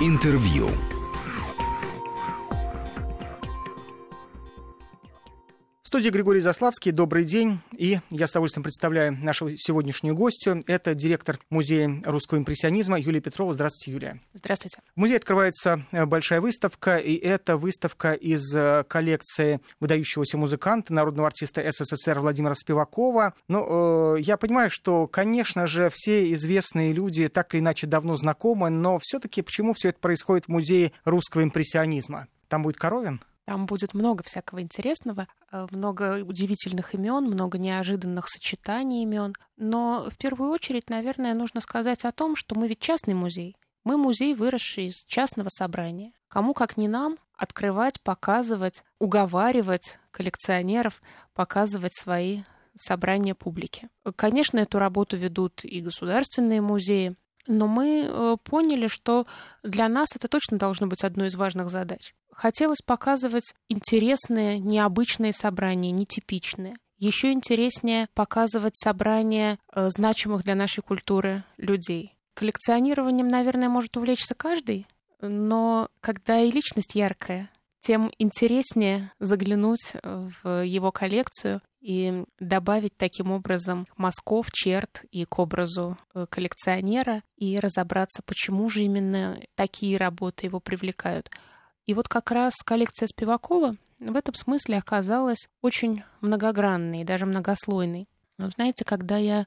[0.00, 0.87] Интервью.
[5.98, 6.92] Студии Григорий Заславский.
[6.92, 7.58] Добрый день.
[7.76, 10.62] И я с удовольствием представляю нашу сегодняшнюю гостью.
[10.68, 13.52] Это директор Музея русского импрессионизма Юлия Петрова.
[13.52, 14.20] Здравствуйте, Юлия.
[14.32, 14.78] Здравствуйте.
[14.94, 21.26] В музее открывается э, большая выставка, и это выставка из э, коллекции выдающегося музыканта, народного
[21.26, 23.34] артиста СССР Владимира Спивакова.
[23.48, 28.70] Ну, э, я понимаю, что, конечно же, все известные люди так или иначе давно знакомы,
[28.70, 32.28] но все-таки почему все это происходит в Музее русского импрессионизма?
[32.46, 33.20] Там будет Коровин?
[33.48, 39.34] Там будет много всякого интересного, э, много удивительных имен, много неожиданных сочетаний имен.
[39.56, 43.56] Но в первую очередь, наверное, нужно сказать о том, что мы ведь частный музей.
[43.84, 46.12] Мы музей, выросший из частного собрания.
[46.28, 51.00] Кому, как не нам, открывать, показывать, уговаривать коллекционеров,
[51.32, 52.42] показывать свои
[52.76, 53.88] собрания публики.
[54.16, 57.16] Конечно, эту работу ведут и государственные музеи,
[57.48, 59.26] но мы э, поняли, что
[59.64, 62.14] для нас это точно должно быть одной из важных задач.
[62.30, 66.76] Хотелось показывать интересные, необычные собрания, нетипичные.
[66.98, 72.14] Еще интереснее показывать собрания э, значимых для нашей культуры людей.
[72.34, 74.86] Коллекционированием, наверное, может увлечься каждый,
[75.20, 83.86] но когда и личность яркая, тем интереснее заглянуть в его коллекцию и добавить таким образом
[83.96, 90.60] мазков, черт и к образу э, коллекционера и разобраться, почему же именно такие работы его
[90.60, 91.30] привлекают.
[91.86, 98.08] И вот как раз коллекция Спивакова в этом смысле оказалась очень многогранной, даже многослойной.
[98.36, 99.46] Но знаете, когда я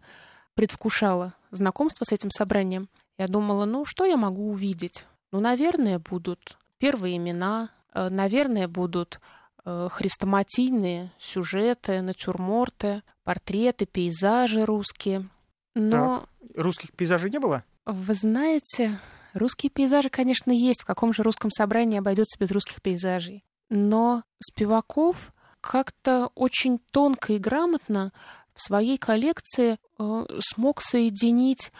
[0.53, 5.05] предвкушала знакомство с этим собранием, я думала, ну что я могу увидеть?
[5.31, 9.19] Ну, наверное, будут первые имена, э, наверное, будут
[9.63, 15.29] хрестоматийные сюжеты, натюрморты, портреты, пейзажи русские.
[15.75, 16.25] Но...
[16.41, 17.63] Так, русских пейзажей не было?
[17.85, 18.99] Вы знаете,
[19.33, 20.81] Русские пейзажи, конечно, есть.
[20.81, 23.43] В каком же русском собрании обойдется без русских пейзажей?
[23.69, 28.11] Но Спиваков как-то очень тонко и грамотно
[28.53, 31.71] в своей коллекции э, смог соединить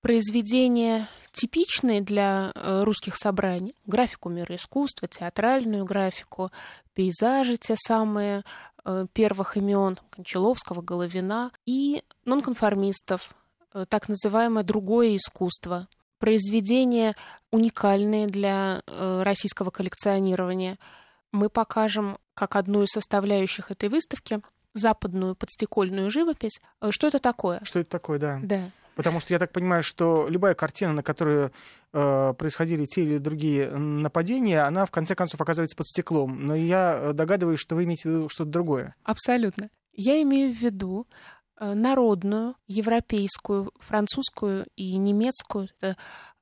[0.00, 6.50] произведения типичные для э, русских собраний, графику мира искусства, театральную графику,
[6.94, 8.42] пейзажи те самые
[8.84, 13.34] э, первых имен Кончаловского, Головина и нонконформистов,
[13.72, 17.16] э, так называемое другое искусство, произведения
[17.50, 20.78] уникальные для российского коллекционирования.
[21.32, 24.42] Мы покажем как одну из составляющих этой выставки
[24.74, 26.60] западную подстекольную живопись.
[26.90, 27.60] Что это такое?
[27.64, 28.38] Что это такое, да.
[28.42, 28.70] Да.
[29.00, 31.52] Потому что я так понимаю, что любая картина, на которую
[31.94, 36.46] э, происходили те или другие нападения, она в конце концов оказывается под стеклом.
[36.46, 38.94] Но я э, догадываюсь, что вы имеете в виду что-то другое.
[39.02, 39.70] Абсолютно.
[39.94, 41.06] Я имею в виду
[41.62, 45.68] Э, народную, европейскую, французскую и немецкую.
[45.78, 45.94] Это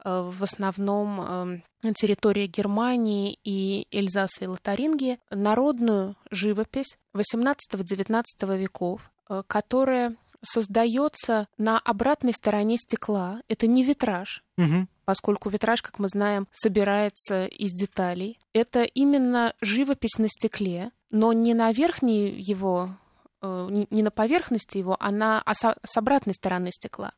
[0.04, 8.22] э, в основном эм, территория Германии и Эльзаса и Лотарингии, народную живопись XVIII-XIX
[8.56, 9.10] веков,
[9.48, 13.42] которая создается на обратной стороне стекла.
[13.48, 14.86] Это не витраж, угу.
[15.04, 18.38] поскольку витраж, как мы знаем, собирается из деталей.
[18.52, 22.90] Это именно живопись на стекле, но не на верхней его
[23.40, 27.12] Э, не на поверхности его, а на, а с обратной стороны стекла.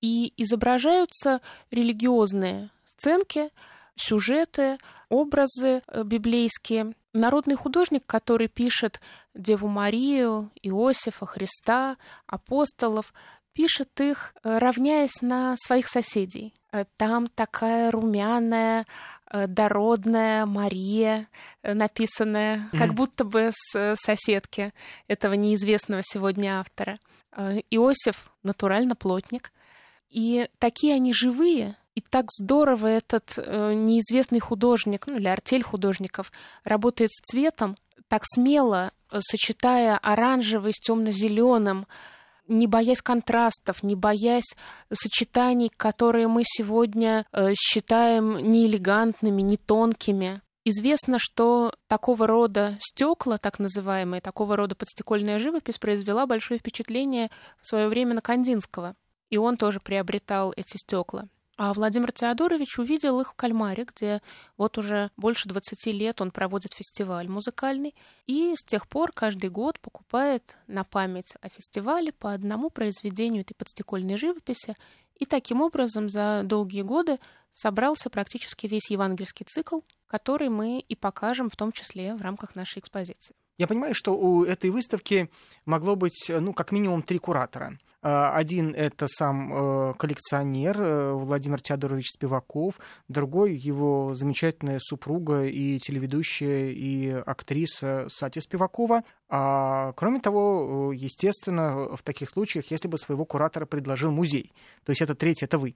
[0.00, 3.50] И изображаются религиозные сценки,
[4.00, 4.78] сюжеты,
[5.08, 6.94] образы э, библейские.
[7.12, 9.00] Народный художник, который пишет
[9.34, 11.96] Деву Марию, Иосифа, Христа,
[12.26, 13.12] апостолов,
[13.52, 16.54] пишет их, э, равняясь на своих соседей.
[16.72, 18.86] Э, там такая румяная,
[19.32, 21.28] дородная Мария
[21.62, 22.78] написанная, mm-hmm.
[22.78, 24.72] как будто бы с соседки
[25.06, 26.98] этого неизвестного сегодня автора.
[27.70, 29.52] Иосиф натурально плотник.
[30.08, 36.32] И такие они живые, и так здорово этот неизвестный художник, ну или артель художников,
[36.64, 37.76] работает с цветом,
[38.08, 41.86] так смело, сочетая оранжевый с темно-зеленым,
[42.48, 44.56] не боясь контрастов, не боясь
[44.92, 50.42] сочетаний, которые мы сегодня э, считаем неэлегантными, не тонкими.
[50.64, 57.30] Известно, что такого рода стекла, так называемые, такого рода подстекольная живопись произвела большое впечатление
[57.62, 58.96] в свое время на Кандинского.
[59.30, 61.28] И он тоже приобретал эти стекла.
[61.62, 64.22] А Владимир Теодорович увидел их в Кальмаре, где
[64.56, 67.94] вот уже больше 20 лет он проводит фестиваль музыкальный,
[68.26, 73.52] и с тех пор каждый год покупает на память о фестивале по одному произведению этой
[73.52, 74.74] подстекольной живописи,
[75.16, 77.18] и таким образом за долгие годы
[77.52, 82.78] собрался практически весь евангельский цикл, который мы и покажем в том числе в рамках нашей
[82.78, 83.36] экспозиции.
[83.58, 85.30] Я понимаю, что у этой выставки
[85.66, 87.78] могло быть, ну, как минимум три куратора.
[88.02, 98.06] Один— это сам коллекционер Владимир Теодорович Спиваков, другой— его замечательная супруга и телеведущая, и актриса
[98.08, 99.04] Сатя Спивакова.
[99.28, 104.52] А, кроме того, естественно, в таких случаях, если бы своего куратора предложил музей,
[104.84, 105.74] то есть это третий, это вы.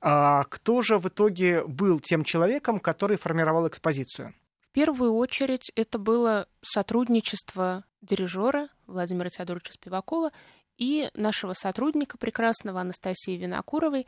[0.00, 4.34] А кто же в итоге был тем человеком, который формировал экспозицию?
[4.60, 10.30] В первую очередь это было сотрудничество дирижера Владимира Теодоровича Спивакова
[10.80, 14.06] и нашего сотрудника прекрасного Анастасии Винокуровой.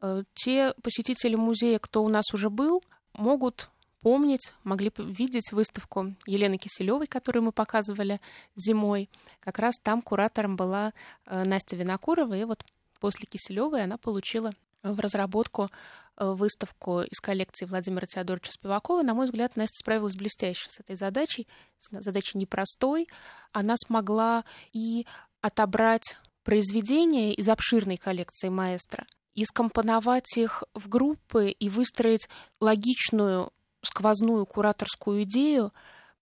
[0.00, 2.84] Э, те посетители музея, кто у нас уже был,
[3.14, 3.70] могут
[4.02, 8.20] помнить, могли видеть выставку Елены Киселевой, которую мы показывали
[8.54, 9.08] зимой.
[9.40, 10.92] Как раз там куратором была
[11.24, 12.64] э, Настя Винокурова, и вот
[13.00, 14.52] после Киселевой она получила
[14.82, 15.70] в разработку
[16.16, 19.02] э, выставку из коллекции Владимира Теодоровича Спивакова.
[19.02, 21.48] На мой взгляд, Настя справилась блестяще с этой задачей.
[21.90, 23.08] Задача непростой.
[23.52, 25.06] Она смогла и
[25.40, 32.28] отобрать произведения из обширной коллекции маэстро, и скомпоновать их в группы и выстроить
[32.60, 33.52] логичную
[33.82, 35.72] сквозную кураторскую идею.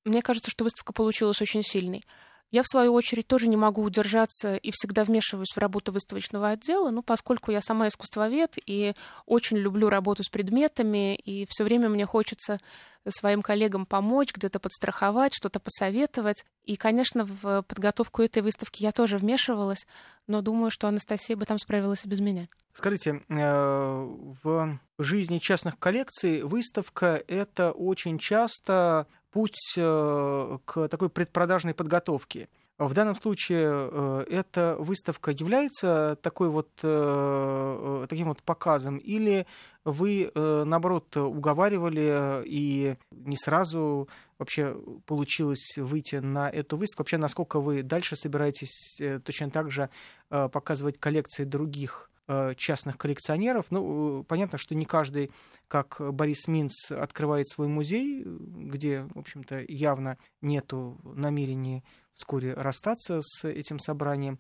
[0.04, 2.04] Мне кажется, что выставка получилась очень сильной.
[2.50, 6.90] Я, в свою очередь, тоже не могу удержаться и всегда вмешиваюсь в работу выставочного отдела,
[6.90, 8.94] ну, поскольку я сама искусствовед и
[9.26, 12.58] очень люблю работу с предметами, и все время мне хочется
[13.06, 16.44] своим коллегам помочь, где-то подстраховать, что-то посоветовать.
[16.64, 19.86] И, конечно, в подготовку этой выставки я тоже вмешивалась,
[20.26, 22.48] но думаю, что Анастасия бы там справилась и без меня.
[22.72, 24.08] Скажите, э,
[24.42, 32.48] в жизни частных коллекций выставка— это очень часто путь э, к такой предпродажной подготовке.
[32.78, 39.46] В данном случае э, эта выставка является такой вот, э, таким вот показом, или
[39.84, 44.08] вы, наоборот, уговаривали и не сразу
[44.38, 44.76] вообще
[45.06, 47.02] получилось выйти на эту выставку?
[47.02, 49.88] Вообще, насколько вы дальше собираетесь точно так же
[50.28, 52.10] показывать коллекции других
[52.56, 53.70] частных коллекционеров.
[53.70, 55.30] Ну, понятно, что не каждый,
[55.66, 61.82] как Борис Минц, открывает свой музей, где, в общем-то, явно нету намерения
[62.14, 64.38] вскоре расстаться с этим собранием.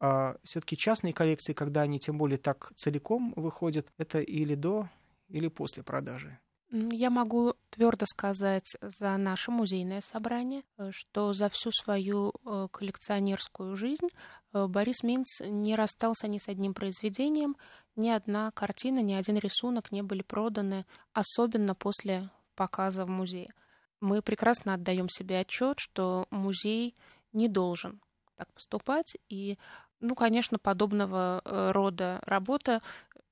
[0.00, 4.88] А все-таки частные коллекции, когда они тем более так целиком выходят, это или до,
[5.28, 6.38] или после продажи.
[6.72, 13.74] Я могу твердо сказать за наше музейное собрание, э, что за всю свою э, коллекционерскую
[13.74, 14.06] жизнь
[14.52, 17.56] э, Борис Минц не расстался ни с одним произведением,
[17.96, 23.52] ни одна картина, ни один рисунок не были проданы, особенно после показа в музее.
[24.00, 26.94] Мы прекрасно отдаем себе отчет, что музей
[27.32, 28.00] не должен
[28.36, 29.58] так поступать, и,
[29.98, 32.80] ну, конечно, подобного рода работа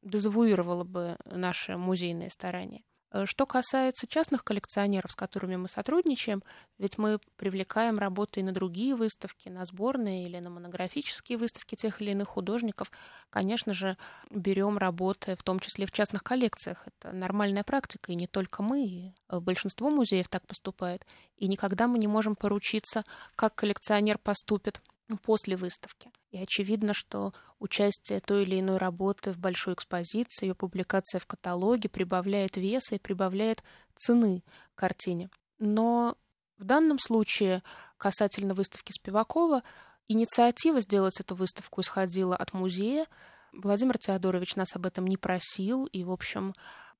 [0.03, 2.83] дезавуировала бы наше музейное старание.
[3.11, 6.43] Э, что касается частных коллекционеров, с которыми мы сотрудничаем,
[6.79, 12.01] ведь мы привлекаем работы и на другие выставки, на сборные или на монографические выставки тех
[12.01, 12.91] или иных художников,
[13.31, 13.97] конечно же,
[14.31, 16.87] берем работы, в том числе в частных коллекциях.
[16.87, 21.07] Это нормальная практика, и не только мы, и э, большинство музеев так поступает.
[21.37, 23.05] И никогда мы не можем поручиться,
[23.37, 24.81] как коллекционер поступит
[25.23, 26.11] после выставки.
[26.31, 31.89] И очевидно, что участие той или иной работы в большой экспозиции, ее публикация в каталоге
[31.89, 33.63] прибавляет веса и прибавляет
[33.97, 34.43] цены
[34.75, 35.31] картине.
[35.59, 36.17] Но
[36.59, 37.63] в данном случае,
[37.97, 39.63] касательно выставки Спивакова,
[40.09, 43.07] инициатива сделать эту выставку исходила от музея.
[43.53, 46.55] Владимир Теодорович нас об этом не просил, и, в общем,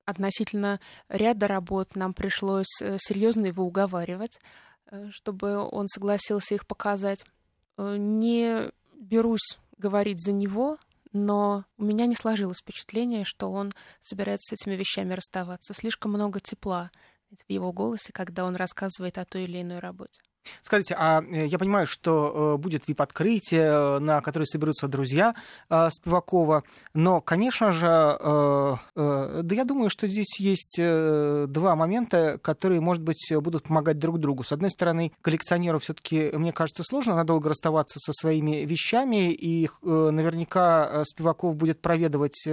[0.05, 4.39] относительно ряда работ нам пришлось э, серьезно его уговаривать,
[4.87, 7.23] э, чтобы он согласился их показать.
[7.77, 10.77] Э, не берусь говорить за него,
[11.11, 13.71] но у меня не сложилось впечатление, что он
[14.01, 15.73] собирается с этими вещами расставаться.
[15.73, 16.91] Слишком много тепла
[17.31, 20.21] в его голосе, когда он рассказывает о той или иной работе.
[20.61, 25.35] Скажите, а э, я понимаю, что э, будет вип-открытие, э, на которое соберутся друзья
[25.69, 26.63] Спивакова,
[26.93, 27.87] но, конечно же,
[28.95, 34.43] да я думаю, что здесь есть два момента, которые, может быть, будут помогать друг другу.
[34.43, 41.03] С одной стороны, коллекционеру все-таки, мне кажется, сложно надолго расставаться со своими вещами, и наверняка
[41.05, 42.47] Спиваков будет проведывать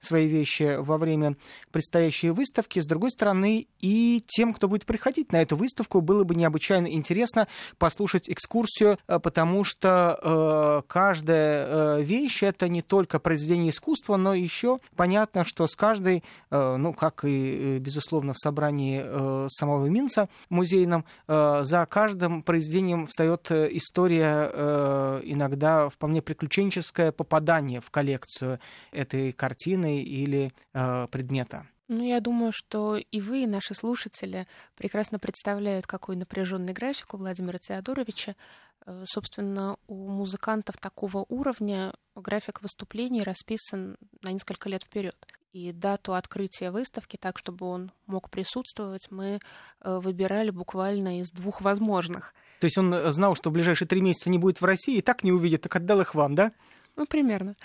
[0.00, 1.36] свои вещи во время
[1.72, 2.80] предстоящей выставки.
[2.80, 7.39] С другой стороны, и тем, кто будет приходить на эту выставку, было бы необычайно интересно
[7.40, 11.66] интересно послушать экскурсию, э, потому что э, каждая
[11.98, 16.92] э, вещь это не только произведение искусства, но еще понятно, что с каждой, э, ну,
[16.92, 23.50] как и, э, безусловно, в собрании э, самого Минца музейном, э, за каждым произведением встает
[23.50, 28.60] история, э, иногда вполне приключенческое попадание в коллекцию
[28.92, 31.66] этой картины или э, предмета.
[31.92, 37.16] Ну, я думаю, что и вы, и наши слушатели прекрасно представляют, какой напряженный график у
[37.16, 38.36] Владимира Теодоровича.
[38.86, 45.16] Э, собственно, у музыкантов такого уровня график выступлений расписан на несколько лет вперед.
[45.52, 49.40] И дату открытия выставки, так чтобы он мог присутствовать, мы
[49.80, 52.34] э, выбирали буквально из двух возможных.
[52.60, 55.02] То есть он э, знал, что в ближайшие три месяца не будет в России, и
[55.02, 56.52] так не увидит, так отдал их вам, да?
[56.94, 57.56] Ну, примерно.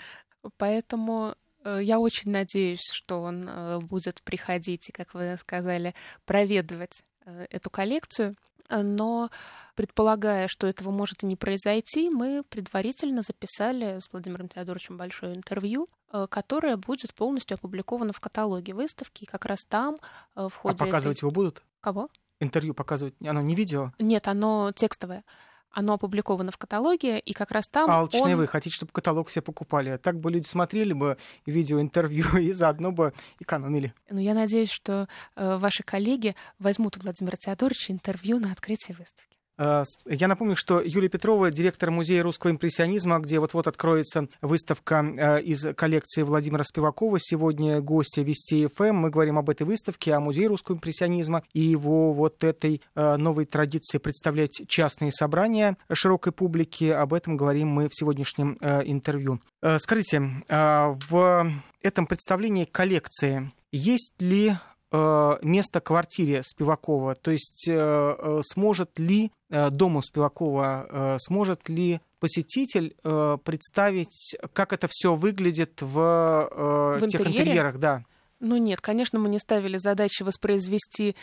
[0.56, 1.36] Поэтому
[1.80, 5.94] я очень надеюсь, что он будет приходить и, как вы сказали,
[6.24, 8.36] проведывать эту коллекцию.
[8.70, 9.30] Но
[9.74, 15.88] предполагая, что этого может и не произойти, мы предварительно записали с Владимиром Теодоровичем большое интервью,
[16.12, 19.24] Э, которая будет полностью опубликована в каталоге выставки.
[19.24, 19.96] И как раз там
[20.34, 20.76] э, в а ходе...
[20.76, 21.24] А показывать этой...
[21.24, 21.62] его будут?
[21.80, 22.08] Кого?
[22.38, 23.14] Интервью показывать?
[23.24, 23.92] Оно не видео?
[23.98, 25.24] Нет, оно текстовое.
[25.70, 28.40] Оно опубликовано в каталоге, и как раз там Алчные он...
[28.40, 29.96] вы хотите, чтобы каталог все покупали.
[29.98, 33.92] Так бы люди смотрели бы видеоинтервью и заодно бы экономили.
[34.08, 39.25] Ну, я надеюсь, что э, ваши коллеги возьмут у Владимира Теодоровича интервью на открытии выставки.
[39.58, 45.42] Э, я напомню, что Юлия Петрова, директор Музея русского импрессионизма, где вот-вот откроется выставка э,
[45.42, 47.18] из коллекции Владимира Спивакова.
[47.20, 48.94] Сегодня гостья Вести ФМ.
[48.94, 53.46] Мы говорим об этой выставке, о Музее русского импрессионизма и его вот этой э, новой
[53.46, 56.94] традиции представлять частные собрания широкой публике.
[56.94, 59.40] Об этом говорим мы в сегодняшнем интервью.
[59.78, 64.56] Скажите, в этом представлении коллекции есть ли
[64.92, 67.14] место квартире Спивакова?
[67.14, 72.96] То есть э, э, сможет ли дому Спивакова, сможет ли посетитель
[73.44, 77.78] представить, как это все выглядит в, в тех интерьерах?
[77.78, 78.02] Да.
[78.40, 81.14] Ну нет, конечно, мы не ставили задачи воспроизвести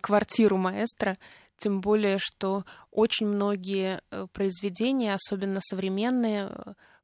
[0.00, 1.16] квартиру маэстро,
[1.58, 4.00] тем более, что очень многие
[4.32, 6.50] произведения, особенно современные,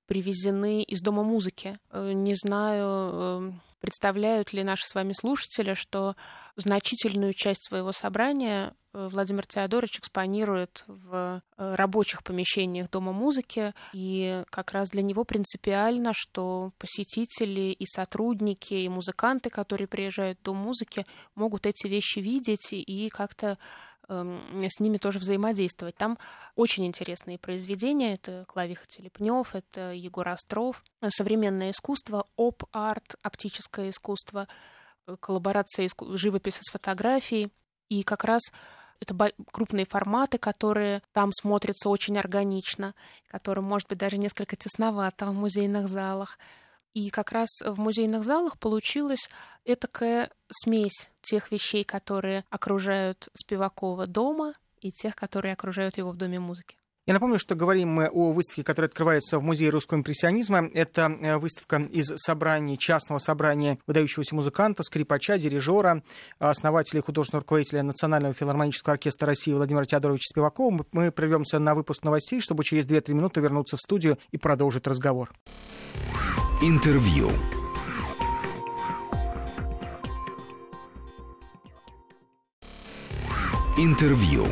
[0.06, 1.78] привезены из Дома музыки.
[1.92, 6.16] Не знаю, Представляют ли наши с вами слушатели, что
[6.56, 14.42] значительную часть своего собрания э, Владимир Теодорович экспонирует в э, рабочих помещениях Дома музыки, и
[14.50, 20.56] как раз для него принципиально, что посетители и сотрудники, и музыканты, которые приезжают в Дом
[20.56, 21.06] музыки,
[21.37, 23.58] могут эти вещи видеть и как-то
[24.08, 25.96] с ними тоже взаимодействовать.
[25.96, 26.18] Там
[26.56, 28.14] очень интересные произведения.
[28.14, 34.48] Это Клавиха Телепнев, это Егор Остров, современное искусство, оп-арт, оптическое искусство,
[35.06, 36.16] э, коллаборация иску...
[36.16, 37.50] живописи с фотографией.
[37.88, 38.42] И как раз
[39.00, 42.94] это крупные форматы, которые там смотрятся очень органично,
[43.28, 46.38] которые, может быть, даже несколько тесновато в музейных залах.
[46.99, 49.31] И как раз в музейных залах получилась
[49.64, 56.40] этакая смесь тех вещей, которые окружают Спивакова дома, и тех, которые окружают его в Доме
[56.40, 56.76] музыки.
[57.07, 60.69] Я напомню, что говорим мы о выставке, которая открывается в Музее русского импрессионизма.
[60.75, 66.02] Это э, выставка из собраний, частного собрания выдающегося музыканта, скрипача, дирижера,
[66.40, 70.85] основателя и художественного руководителя Национального филармонического оркестра России Владимира Теодоровича Спивакова.
[70.90, 75.31] Мы прервемся на выпуск новостей, чтобы через 2-3 минуты вернуться в студию и продолжить разговор.
[76.60, 77.30] Интервью.
[83.76, 84.44] Интервью.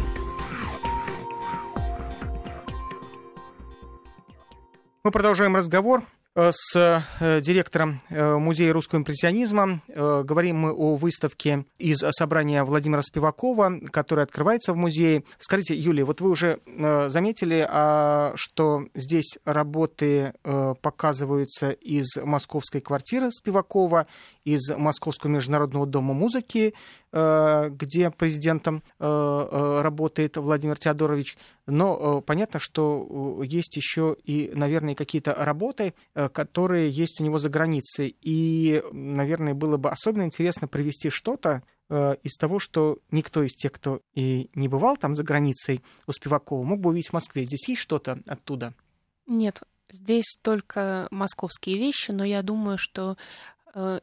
[5.03, 6.05] Мы продолжаем разговор.
[6.37, 9.81] Э, с э, директором э, Музея русского импрессионизма.
[9.89, 15.25] Говорим мы о выставке из собрания Владимира Спивакова, которая открывается в музее.
[15.39, 16.61] Скажите, Юлия, вот вы уже
[17.09, 20.35] заметили, а, что здесь работы
[20.83, 24.07] показываются из московской квартиры Спивакова,
[24.47, 26.73] из Московского международного дома музыки,
[27.13, 31.37] где президентом работает Владимир Теодорович.
[31.67, 35.95] Но понятно, что есть еще и, наверное, какие-то работы,
[36.33, 38.17] которые есть у него за границей.
[38.23, 43.73] И, наверное, было бы особенно интересно привести что-то э, из того, что никто из тех,
[43.73, 47.45] кто и не бывал там за границей у Спивакова, мог бы увидеть в Москве.
[47.45, 48.75] Здесь есть что-то оттуда?
[49.27, 53.17] Нет, здесь только московские вещи, но я думаю, что э,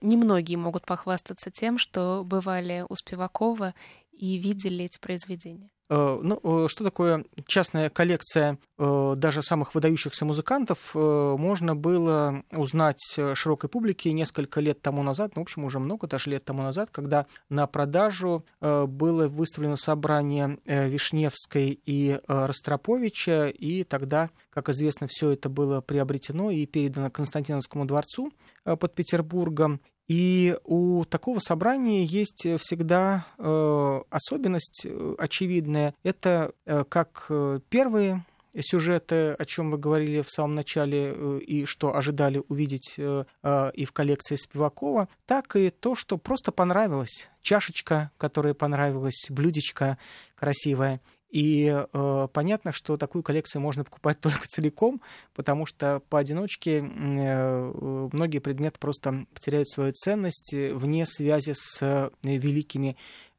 [0.01, 3.73] немногие могут похвастаться тем, что бывали у Спивакова
[4.17, 5.69] и видели эти произведения.
[5.89, 13.01] Э, ну, э, что такое частная коллекция э, даже самых выдающихся музыкантов, можно было узнать
[13.33, 16.89] широкой публике несколько лет тому назад, ну, в общем, уже много даже лет тому назад,
[16.91, 25.49] когда на продажу было выставлено собрание Вишневской и Ростроповича, и тогда, как известно, все это
[25.49, 28.31] было приобретено и передано Константиновскому дворцу
[28.63, 29.81] под Петербургом.
[30.07, 35.95] И у такого собрания есть всегда э, особенность э, очевидная.
[36.03, 38.25] Это э, как э, первые
[38.59, 43.91] сюжеты, о чем вы говорили в самом начале э, и что ожидали увидеть и в
[43.93, 47.29] коллекции Спивакова, так и то, что просто понравилось.
[47.41, 49.97] Чашечка, которая понравилась, блюдечко
[50.35, 51.01] красивое.
[51.33, 55.01] И э, понятно, что такую коллекцию можно покупать только целиком,
[55.33, 62.95] потому что поодиночке э, многие предметы просто потеряют свою ценность вне связи с великими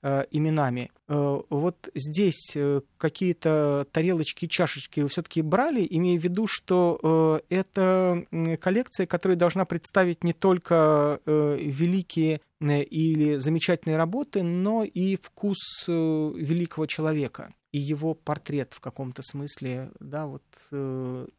[0.07, 0.91] Э, именами.
[1.09, 8.27] Э, вот здесь э, какие-то тарелочки, чашечки вы все-таки брали, имея в виду, что это
[8.61, 15.57] коллекция, которая должна представить не только великие или замечательные работы, но и вкус
[15.89, 20.45] великого человека и его портрет в каком-то смысле, да, вот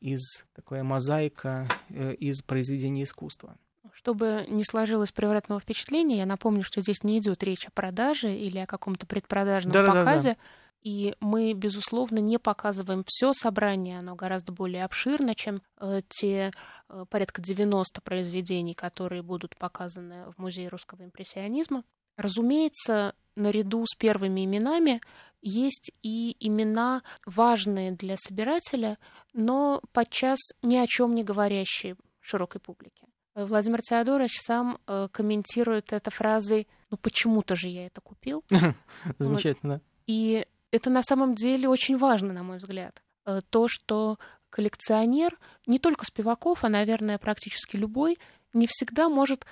[0.01, 3.57] из такая мозаика из произведения искусства.
[3.93, 8.57] Чтобы не сложилось превратного впечатления, я напомню, что здесь не идет речь о продаже или
[8.57, 10.29] о каком-то предпродажном да, показе.
[10.29, 10.39] Да, да.
[10.81, 16.51] И мы, безусловно, не показываем все собрание, оно гораздо более обширно, чем э, те
[16.89, 21.83] э, порядка 90 произведений, которые будут показаны в Музее русского импрессионизма.
[22.17, 25.01] Разумеется, наряду с первыми именами
[25.41, 28.97] есть и имена важные для собирателя,
[29.33, 33.05] но подчас ни о чем не говорящие широкой публике.
[33.35, 38.43] Владимир Теодорович сам э, комментирует это фразой «ну почему-то же я это купил».
[39.19, 39.81] Замечательно.
[40.07, 43.03] И это на самом деле очень важно, на мой взгляд.
[43.25, 44.17] Э, то, что
[44.49, 48.17] коллекционер, не только Спиваков, а, наверное, практически любой,
[48.53, 49.45] не всегда может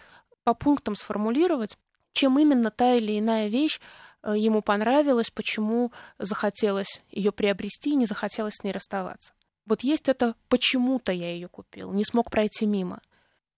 [0.44, 1.78] по пунктам сформулировать,
[2.14, 3.80] чем именно та или иная вещь
[4.24, 9.34] э, ему понравилась, почему захотелось ее приобрести и не захотелось с ней расставаться.
[9.66, 13.02] Вот есть это «почему-то я ее купил», не смог пройти мимо–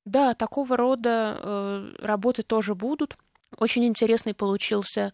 [0.06, 3.18] да, такого рода э, работы тоже будут.
[3.58, 5.14] Очень интересный получился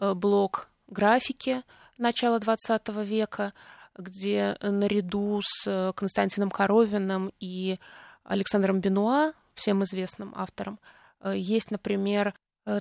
[0.00, 1.62] э, блок графики
[1.98, 3.52] начала XX века,
[3.96, 7.80] где наряду с э, Константином Коровиным и
[8.22, 10.78] Александром Бенуа, всем известным автором,
[11.20, 12.32] э, есть, например,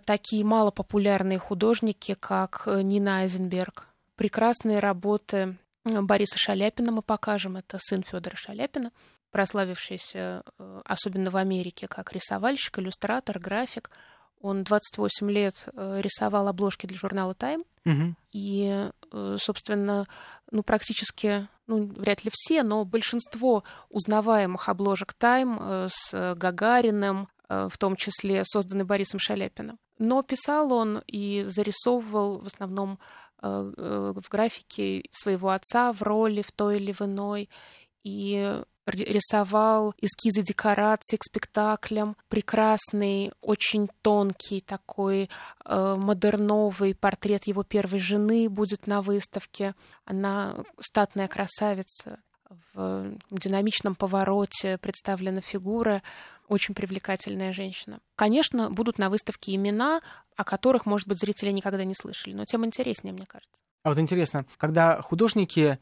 [0.06, 3.88] такие малопопулярные художники, как э, Нина Айзенберг.
[4.16, 8.92] Прекрасные работы Бориса Шаляпина мы покажем, это сын Федора Шаляпина
[9.32, 13.92] прославившийся, э, особенно в Америке, как рисовальщик, иллюстратор, график.
[14.40, 17.64] Он 28 лет э, рисовал обложки для журнала Time.
[17.86, 18.16] Угу.
[18.32, 20.08] И, э, собственно,
[20.52, 27.96] ну, практически, ну, вряд ли все, но большинство узнаваемых обложек Time с Гагариным, в том
[27.96, 29.80] числе созданы Борисом Шаляпиным.
[30.00, 33.00] Но писал он и зарисовывал в основном
[33.42, 37.50] в графике своего отца в роли в той или в иной.
[38.04, 45.30] И рисовал эскизы декораций к спектаклям, прекрасный, очень тонкий такой
[45.66, 49.76] э, модерновый портрет его первой жены будет на выставке.
[50.06, 52.20] Она статная красавица,
[52.74, 56.02] в динамичном повороте представлена фигура,
[56.48, 58.00] очень привлекательная женщина.
[58.16, 60.02] Конечно, будут на выставке имена,
[60.36, 63.62] о которых, может быть, зрители никогда не слышали, но тем интереснее, мне кажется.
[63.84, 65.80] А вот интересно, когда художники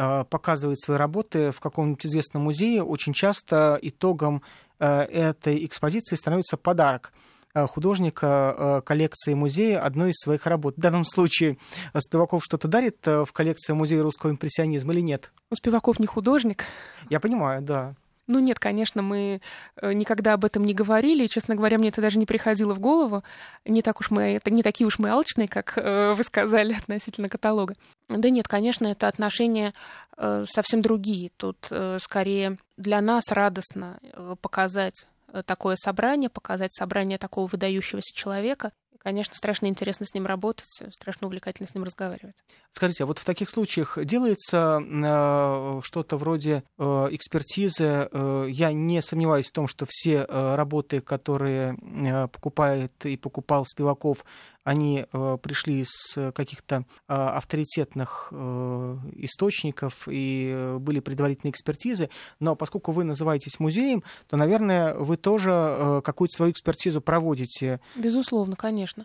[0.00, 4.42] Э, показывает свои работы в каком-нибудь известном музее, очень часто итогом
[4.78, 7.12] э, этой экспозиции становится подарок
[7.54, 10.76] художника коллекции музея одной из своих работ.
[10.76, 11.58] В данном случае
[11.96, 15.32] Спиваков что-то дарит в коллекцию музея русского импрессионизма или нет?
[15.50, 16.64] Ну, Спиваков не художник.
[17.08, 17.94] Я понимаю, да.
[18.28, 19.40] Ну нет, конечно, мы
[19.76, 21.24] э, никогда об этом не говорили.
[21.24, 23.24] И, честно говоря, мне это даже не приходило в голову.
[23.64, 27.30] Не так уж мы, это не такие уж мы алчные, как э, вы сказали относительно
[27.30, 27.74] каталога.
[28.08, 29.72] Да нет, конечно, это отношения
[30.18, 31.30] э, совсем другие.
[31.38, 33.98] Тут скорее для нас радостно
[34.42, 35.06] показать
[35.46, 38.72] такое собрание, показать собрание такого выдающегося человека
[39.08, 42.36] конечно, страшно интересно с ним работать, страшно увлекательно с ним разговаривать.
[42.72, 48.06] Скажите, а вот в таких случаях делается э, что-то вроде э, экспертизы?
[48.12, 53.64] Э, я не сомневаюсь в том, что все э, работы, которые э, покупает и покупал
[53.64, 54.26] Спиваков,
[54.68, 62.10] они э, пришли с каких-то э, авторитетных э, источников и э, были предварительные экспертизы.
[62.38, 67.80] Но поскольку вы называетесь музеем, то, наверное, вы тоже э, какую-то свою экспертизу проводите.
[67.96, 68.97] Безусловно, конечно.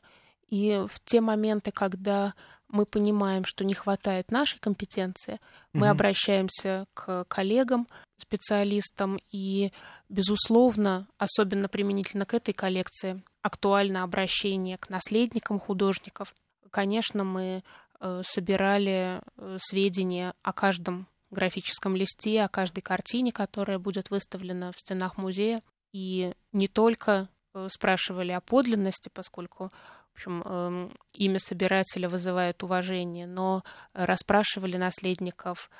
[0.49, 2.33] И в те моменты, когда
[2.67, 5.39] мы понимаем, что не хватает нашей компетенции,
[5.73, 5.91] мы угу.
[5.91, 9.71] обращаемся к коллегам, специалистам, и,
[10.09, 16.33] безусловно, особенно применительно к этой коллекции, актуально обращение к наследникам художников.
[16.71, 17.63] Конечно, мы
[17.99, 24.79] э, собирали э, сведения о каждом графическом листе, о каждой картине, которая будет выставлена в
[24.79, 25.61] стенах музея.
[25.91, 27.27] И не только
[27.67, 29.71] спрашивали о подлинности, поскольку
[30.13, 33.63] в общем, эм, имя собирателя вызывает уважение, но
[33.93, 35.71] расспрашивали наследников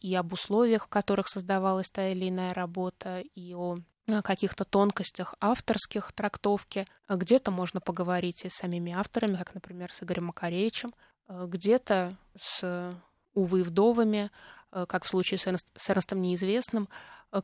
[0.00, 3.78] и об условиях, в которых создавалась та или иная работа, и о
[4.22, 6.86] каких-то тонкостях авторских трактовки.
[7.08, 10.94] Где-то можно поговорить и с самими авторами, как, например, с Игорем Макаревичем,
[11.28, 12.94] где-то с
[13.34, 14.30] увы, вдовами,
[14.70, 16.88] как в случае с Эрнстом Неизвестным.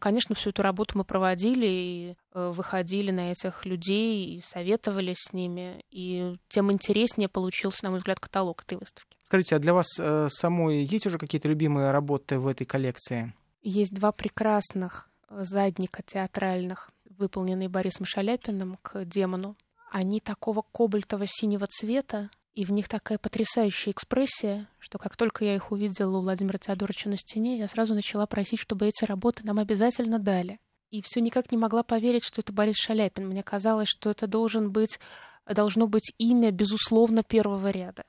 [0.00, 5.84] Конечно, всю эту работу мы проводили и выходили на этих людей и советовались с ними,
[5.90, 9.16] и тем интереснее получился, на мой взгляд, каталог этой выставки.
[9.24, 9.88] Скажите, а для вас
[10.28, 13.34] самой есть уже какие-то любимые работы в этой коллекции?
[13.62, 19.56] Есть два прекрасных задника театральных, выполненные Борисом Шаляпиным к демону.
[19.90, 25.72] Они такого кобальтово-синего цвета, и в них такая потрясающая экспрессия, что как только я их
[25.72, 30.18] увидела у Владимира Теодоровича на стене, я сразу начала просить, чтобы эти работы нам обязательно
[30.18, 30.58] дали.
[30.90, 33.26] И все никак не могла поверить, что это Борис Шаляпин.
[33.26, 35.00] Мне казалось, что это должен быть,
[35.46, 38.04] должно быть имя, безусловно, первого ряда.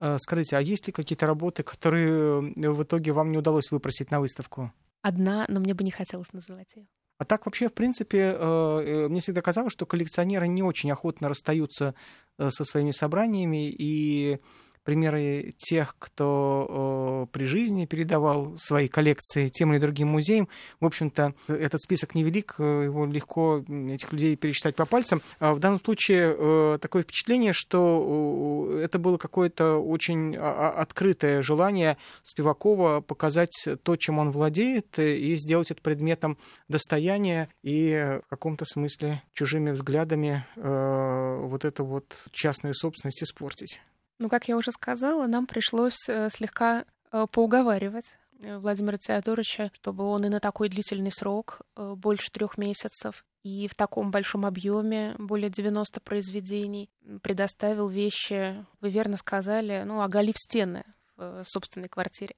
[0.00, 4.10] А, скажите, а есть ли какие-то работы, которые э, в итоге вам не удалось выпросить
[4.10, 4.72] на выставку?
[5.02, 6.88] Одна, но мне бы не хотелось называть ее.
[7.18, 11.28] А так вообще, в принципе, э, э, мне всегда казалось, что коллекционеры не очень охотно
[11.28, 11.94] расстаются
[12.38, 14.40] э, со своими собраниями, и
[14.84, 20.48] примеры тех, кто э, при жизни передавал свои коллекции тем или другим музеям.
[20.80, 25.22] В общем-то, этот список невелик, э, его легко этих людей пересчитать по пальцам.
[25.38, 30.82] А в данном случае э, такое впечатление, что э, это было какое-то очень а, а,
[30.82, 38.28] открытое желание Спивакова показать то, чем он владеет, и сделать это предметом достояния и в
[38.28, 43.80] каком-то смысле чужими взглядами э, вот эту вот частную собственность испортить.
[44.24, 50.04] Ну, как я уже сказала, нам пришлось э, слегка э, поуговаривать э, Владимира Теодоровича, чтобы
[50.04, 55.50] он и на такой длительный срок, больше трех месяцев, и в таком большом объеме, более
[55.50, 56.88] 90 произведений,
[57.20, 60.84] предоставил вещи, вы верно сказали, ну, оголив стены
[61.16, 62.34] в собственной квартире.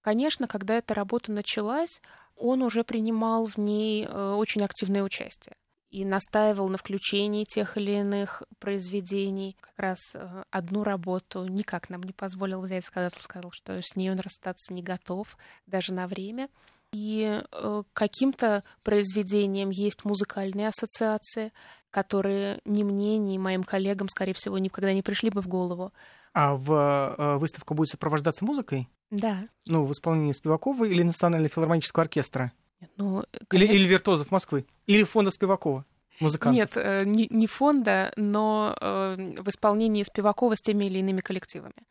[0.00, 2.00] Конечно, когда эта работа началась,
[2.34, 5.54] он уже принимал в ней очень активное участие
[5.90, 9.56] и настаивал на включении тех или иных произведений.
[9.60, 14.10] Как раз э, одну работу никак нам не позволил взять, сказал, сказал, что с ней
[14.10, 16.48] он расстаться не готов, даже на время.
[16.92, 21.52] И э, каким-то произведениям есть музыкальные ассоциации,
[21.90, 25.92] которые ни мне, ни моим коллегам, скорее всего, никогда не пришли бы в голову.
[26.32, 28.88] А в э, выставка будет сопровождаться музыкой?
[29.10, 29.48] Да.
[29.66, 32.52] Ну, в исполнении Спивакова или Национального филармонического оркестра?
[32.96, 34.66] Ну, или, или виртуозов Москвы?
[34.86, 35.84] Или фонда Спивакова?
[36.20, 36.54] Музыкант.
[36.54, 41.86] Нет, э, не, не фонда, но э, в исполнении Спивакова с теми или иными коллективами.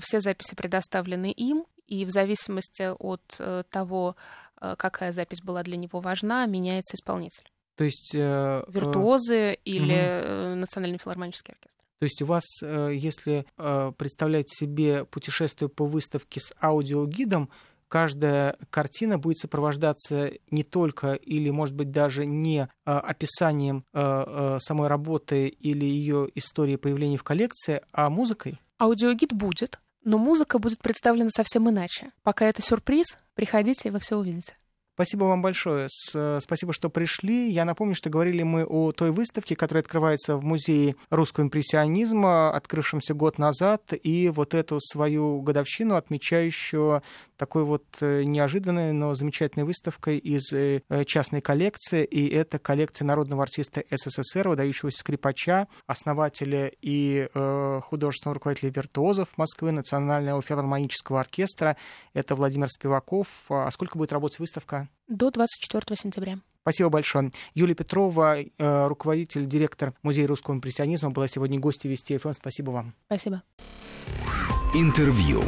[0.00, 4.16] Все записи предоставлены им, и в зависимости от э, того,
[4.54, 7.50] какая запись была для него важна, меняется исполнитель.
[7.76, 8.14] То есть...
[8.14, 10.60] Э, Виртуозы э, или угу.
[10.60, 11.80] Национальный филармонический оркестр.
[11.98, 13.44] То есть у вас, если
[13.98, 17.50] представлять себе путешествие по выставке с аудиогидом,
[17.90, 24.58] каждая картина будет сопровождаться не только или, может быть, даже не а, описанием а, а,
[24.60, 28.60] самой работы или ее истории появления в коллекции, а музыкой?
[28.78, 32.12] Аудиогид будет, но музыка будет представлена совсем иначе.
[32.22, 34.54] Пока это сюрприз, приходите, и вы все увидите.
[35.00, 35.88] Спасибо вам большое.
[35.88, 37.50] Спасибо, что пришли.
[37.50, 43.14] Я напомню, что говорили мы о той выставке, которая открывается в Музее русского импрессионизма, открывшемся
[43.14, 47.02] год назад, и вот эту свою годовщину, отмечающую
[47.38, 53.44] такой вот э, неожиданной, но замечательной выставкой из э, частной коллекции, и это коллекция народного
[53.44, 61.78] артиста СССР, выдающегося скрипача, основателя и э, художественного руководителя виртуозов Москвы, Национального филармонического оркестра.
[62.12, 63.28] Это Владимир Спиваков.
[63.48, 64.89] А сколько будет работать выставка?
[65.08, 66.38] До 24 сентября.
[66.62, 67.30] Спасибо большое.
[67.54, 72.32] Юлия Петрова, руководитель, директор Музея русского импрессионизма, была сегодня гостью Вести ФМ.
[72.32, 72.94] Спасибо вам.
[73.06, 73.42] Спасибо.
[74.74, 75.42] Интервью.